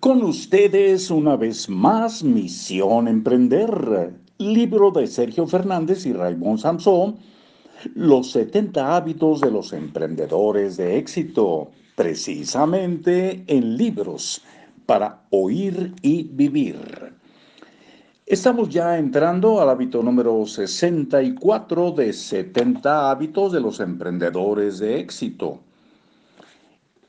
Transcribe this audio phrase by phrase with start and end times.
[0.00, 7.16] Con ustedes una vez más Misión Emprender, libro de Sergio Fernández y Raymond Samson,
[7.96, 14.40] Los 70 hábitos de los emprendedores de éxito, precisamente en libros
[14.86, 16.76] para oír y vivir.
[18.24, 25.58] Estamos ya entrando al hábito número 64 de 70 hábitos de los emprendedores de éxito.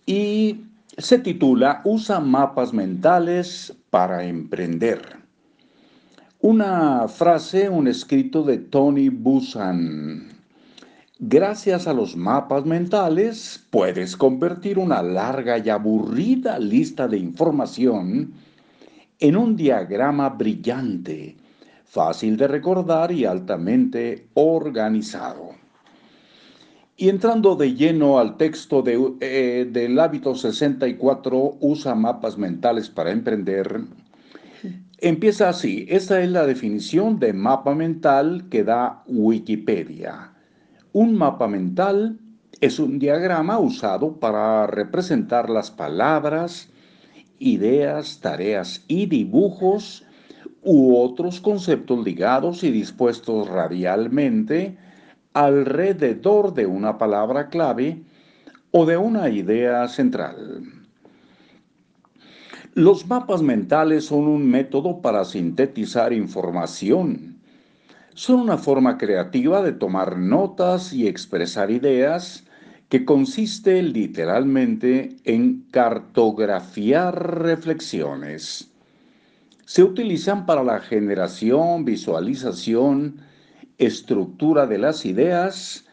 [0.07, 0.68] Y
[0.99, 5.01] se titula Usa mapas mentales para emprender.
[6.41, 10.27] Una frase, un escrito de Tony Busan.
[11.19, 18.33] Gracias a los mapas mentales puedes convertir una larga y aburrida lista de información
[19.19, 21.35] en un diagrama brillante,
[21.85, 25.59] fácil de recordar y altamente organizado.
[27.01, 33.83] Y entrando de lleno al texto eh, del hábito 64, usa mapas mentales para emprender,
[34.97, 35.85] empieza así.
[35.87, 40.33] Esta es la definición de mapa mental que da Wikipedia.
[40.91, 42.19] Un mapa mental
[42.59, 46.67] es un diagrama usado para representar las palabras,
[47.39, 50.03] ideas, tareas y dibujos
[50.61, 54.77] u otros conceptos ligados y dispuestos radialmente
[55.33, 58.01] alrededor de una palabra clave
[58.71, 60.63] o de una idea central.
[62.73, 67.39] Los mapas mentales son un método para sintetizar información.
[68.13, 72.45] Son una forma creativa de tomar notas y expresar ideas
[72.89, 78.71] que consiste literalmente en cartografiar reflexiones.
[79.65, 83.17] Se utilizan para la generación, visualización,
[83.79, 85.85] estructura de las ideas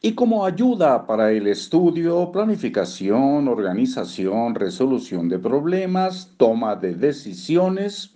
[0.00, 8.14] y como ayuda para el estudio, planificación, organización, resolución de problemas, toma de decisiones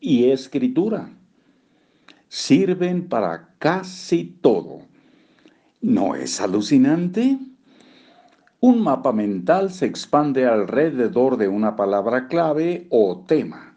[0.00, 1.10] y escritura.
[2.28, 4.80] Sirven para casi todo.
[5.80, 7.38] ¿No es alucinante?
[8.60, 13.76] Un mapa mental se expande alrededor de una palabra clave o tema,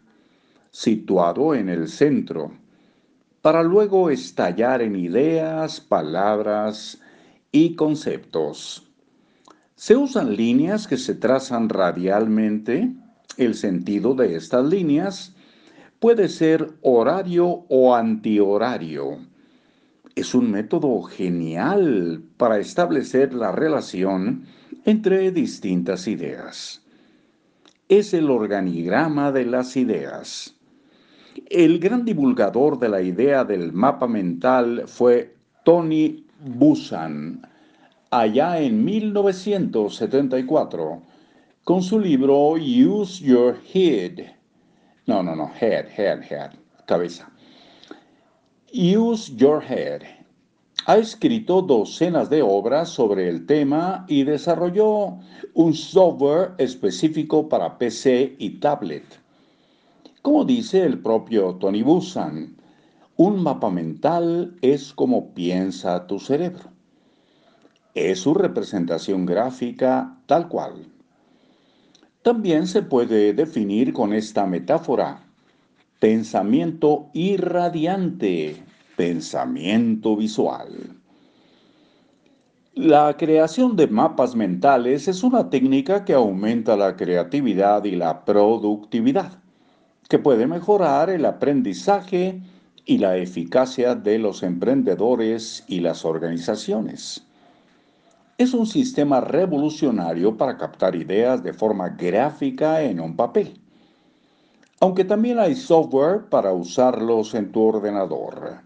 [0.70, 2.59] situado en el centro
[3.42, 7.00] para luego estallar en ideas, palabras
[7.52, 8.86] y conceptos.
[9.74, 12.92] Se usan líneas que se trazan radialmente.
[13.38, 15.34] El sentido de estas líneas
[16.00, 19.18] puede ser horario o antihorario.
[20.14, 24.44] Es un método genial para establecer la relación
[24.84, 26.82] entre distintas ideas.
[27.88, 30.59] Es el organigrama de las ideas.
[31.48, 37.42] El gran divulgador de la idea del mapa mental fue Tony Busan,
[38.10, 41.02] allá en 1974,
[41.64, 44.20] con su libro Use Your Head.
[45.06, 46.50] No, no, no, head, head, head,
[46.86, 47.30] cabeza.
[48.72, 50.02] Use Your Head.
[50.86, 55.18] Ha escrito docenas de obras sobre el tema y desarrolló
[55.54, 59.04] un software específico para PC y tablet.
[60.22, 62.54] Como dice el propio Tony Busan,
[63.16, 66.70] un mapa mental es como piensa tu cerebro.
[67.94, 70.92] Es su representación gráfica tal cual.
[72.20, 75.22] También se puede definir con esta metáfora.
[76.00, 78.62] Pensamiento irradiante,
[78.98, 80.98] pensamiento visual.
[82.74, 89.40] La creación de mapas mentales es una técnica que aumenta la creatividad y la productividad
[90.10, 92.42] que puede mejorar el aprendizaje
[92.84, 97.24] y la eficacia de los emprendedores y las organizaciones.
[98.36, 103.60] Es un sistema revolucionario para captar ideas de forma gráfica en un papel,
[104.80, 108.62] aunque también hay software para usarlos en tu ordenador.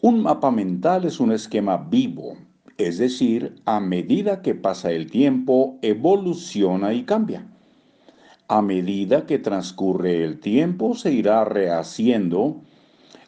[0.00, 2.36] Un mapa mental es un esquema vivo,
[2.78, 7.46] es decir, a medida que pasa el tiempo, evoluciona y cambia.
[8.52, 12.60] A medida que transcurre el tiempo se irá rehaciendo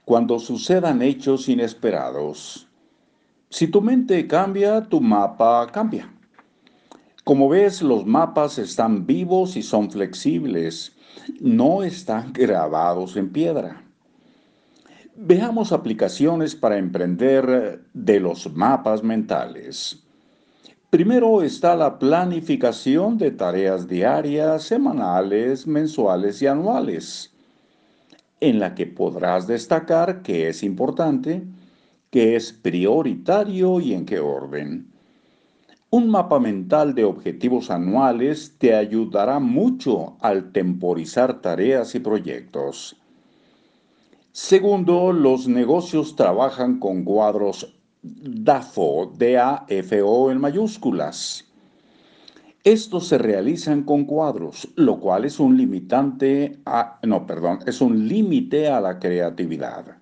[0.04, 2.68] cuando sucedan hechos inesperados.
[3.48, 6.12] Si tu mente cambia, tu mapa cambia.
[7.24, 10.94] Como ves, los mapas están vivos y son flexibles,
[11.40, 13.82] no están grabados en piedra.
[15.16, 20.03] Veamos aplicaciones para emprender de los mapas mentales.
[20.94, 27.34] Primero está la planificación de tareas diarias, semanales, mensuales y anuales,
[28.38, 31.42] en la que podrás destacar qué es importante,
[32.10, 34.86] qué es prioritario y en qué orden.
[35.90, 42.96] Un mapa mental de objetivos anuales te ayudará mucho al temporizar tareas y proyectos.
[44.30, 47.74] Segundo, los negocios trabajan con cuadros
[48.06, 51.46] DAFO, D-A-F-O en mayúsculas.
[52.62, 56.58] Estos se realizan con cuadros, lo cual es un limitante
[57.02, 59.96] no, perdón, es un límite a la creatividad.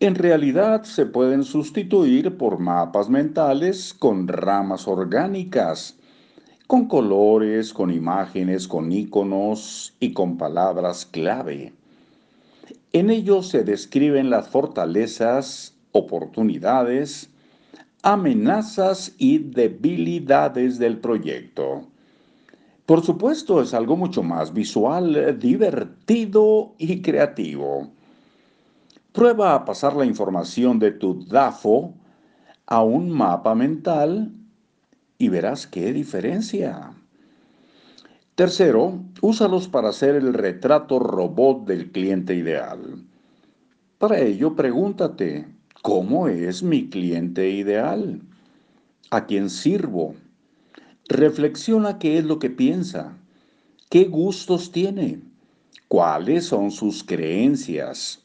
[0.00, 5.96] En realidad se pueden sustituir por mapas mentales con ramas orgánicas,
[6.66, 11.74] con colores, con imágenes, con iconos y con palabras clave.
[12.92, 17.30] En ellos se describen las fortalezas, oportunidades,
[18.02, 21.88] amenazas y debilidades del proyecto.
[22.86, 27.90] Por supuesto, es algo mucho más visual, divertido y creativo.
[29.12, 31.92] Prueba a pasar la información de tu DAFO
[32.66, 34.32] a un mapa mental
[35.18, 36.92] y verás qué diferencia.
[38.34, 43.04] Tercero, úsalos para hacer el retrato robot del cliente ideal.
[43.98, 45.48] Para ello, pregúntate,
[45.82, 48.20] ¿cómo es mi cliente ideal?
[49.10, 50.14] ¿A quién sirvo?
[51.08, 53.16] Reflexiona qué es lo que piensa,
[53.88, 55.20] qué gustos tiene,
[55.88, 58.22] cuáles son sus creencias,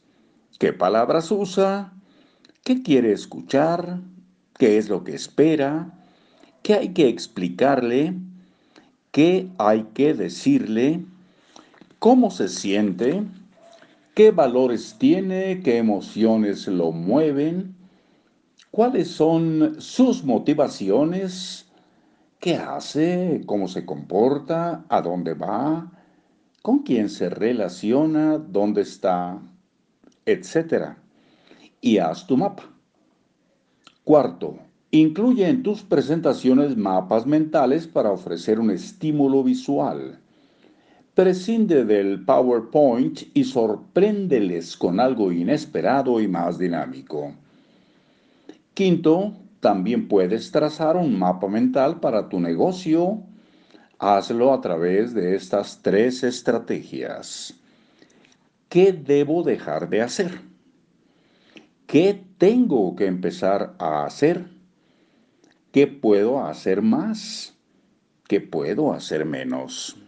[0.58, 1.92] qué palabras usa,
[2.62, 4.00] qué quiere escuchar,
[4.58, 5.98] qué es lo que espera,
[6.62, 8.14] qué hay que explicarle,
[9.12, 11.04] qué hay que decirle,
[11.98, 13.22] cómo se siente,
[14.14, 17.76] qué valores tiene, qué emociones lo mueven,
[18.70, 21.66] cuáles son sus motivaciones,
[22.38, 25.90] qué hace, cómo se comporta, a dónde va,
[26.62, 29.42] con quién se relaciona, dónde está,
[30.24, 30.96] etc.
[31.80, 32.70] Y haz tu mapa.
[34.04, 34.58] Cuarto,
[34.90, 40.20] incluye en tus presentaciones mapas mentales para ofrecer un estímulo visual.
[41.14, 47.32] Prescinde del PowerPoint y sorpréndeles con algo inesperado y más dinámico.
[48.74, 53.22] Quinto, también puedes trazar un mapa mental para tu negocio.
[54.00, 57.54] Hazlo a través de estas tres estrategias.
[58.68, 60.40] ¿Qué debo dejar de hacer?
[61.86, 64.48] ¿Qué tengo que empezar a hacer?
[65.70, 67.54] ¿Qué puedo hacer más?
[68.26, 70.03] ¿Qué puedo hacer menos?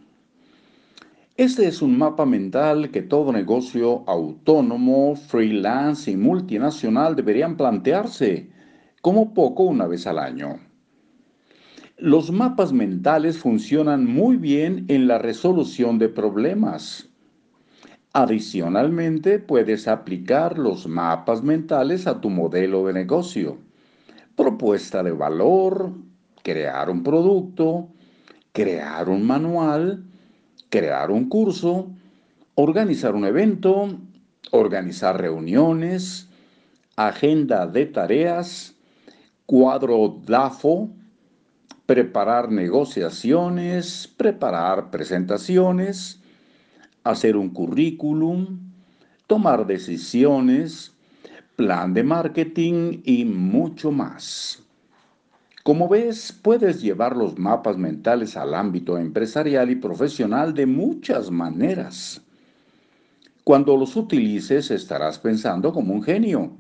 [1.37, 8.49] Este es un mapa mental que todo negocio autónomo, freelance y multinacional deberían plantearse
[9.03, 10.59] como poco una vez al año.
[11.99, 17.11] Los mapas mentales funcionan muy bien en la resolución de problemas.
[18.15, 23.59] Adicionalmente, puedes aplicar los mapas mentales a tu modelo de negocio.
[24.37, 25.93] Propuesta de valor,
[26.43, 27.89] crear un producto,
[28.53, 30.03] crear un manual,
[30.71, 31.91] crear un curso,
[32.55, 33.99] organizar un evento,
[34.51, 36.29] organizar reuniones,
[36.97, 38.75] agenda de tareas,
[39.45, 40.91] cuadro DAFO,
[41.87, 46.21] preparar negociaciones, preparar presentaciones,
[47.05, 48.59] hacer un currículum,
[49.27, 50.93] tomar decisiones,
[51.55, 54.66] plan de marketing y mucho más.
[55.67, 62.23] Como ves, puedes llevar los mapas mentales al ámbito empresarial y profesional de muchas maneras.
[63.43, 66.53] Cuando los utilices estarás pensando como un genio,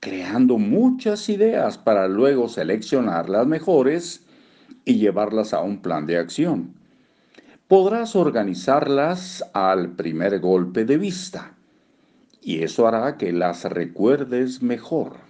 [0.00, 4.24] creando muchas ideas para luego seleccionar las mejores
[4.84, 6.74] y llevarlas a un plan de acción.
[7.68, 11.54] Podrás organizarlas al primer golpe de vista
[12.42, 15.27] y eso hará que las recuerdes mejor.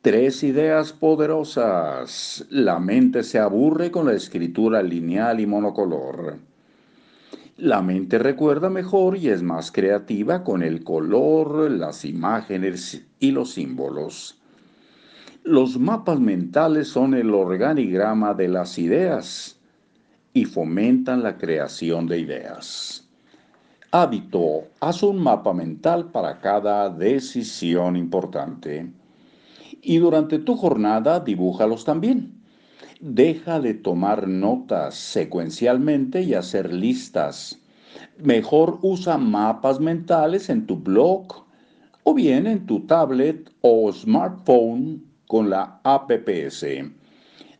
[0.00, 2.46] Tres ideas poderosas.
[2.50, 6.38] La mente se aburre con la escritura lineal y monocolor.
[7.56, 13.54] La mente recuerda mejor y es más creativa con el color, las imágenes y los
[13.54, 14.38] símbolos.
[15.42, 19.58] Los mapas mentales son el organigrama de las ideas
[20.32, 23.04] y fomentan la creación de ideas.
[23.90, 24.68] Hábito.
[24.78, 28.92] Haz un mapa mental para cada decisión importante
[29.82, 32.42] y durante tu jornada dibújalos también.
[33.00, 37.60] Deja de tomar notas secuencialmente y hacer listas.
[38.18, 41.44] Mejor usa mapas mentales en tu blog
[42.02, 46.64] o bien en tu tablet o smartphone con la APPS,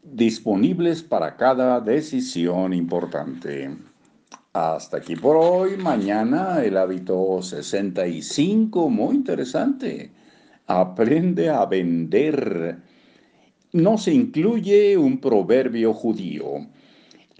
[0.02, 3.76] disponibles para cada decisión importante.
[4.52, 5.76] Hasta aquí por hoy.
[5.76, 10.12] Mañana el hábito 65, muy interesante
[10.68, 12.78] aprende a vender
[13.72, 16.68] no se incluye un proverbio judío.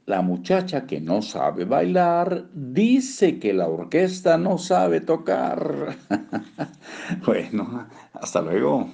[0.06, 5.96] La muchacha que no sabe bailar dice que la orquesta no sabe tocar.
[7.26, 8.90] bueno, hasta luego.